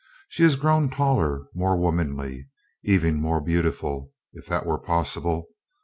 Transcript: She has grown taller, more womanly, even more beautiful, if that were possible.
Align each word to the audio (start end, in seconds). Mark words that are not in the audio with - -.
She 0.29 0.41
has 0.41 0.55
grown 0.55 0.89
taller, 0.89 1.43
more 1.53 1.77
womanly, 1.77 2.49
even 2.81 3.21
more 3.21 3.39
beautiful, 3.39 4.11
if 4.33 4.47
that 4.47 4.65
were 4.65 4.79
possible. 4.79 5.49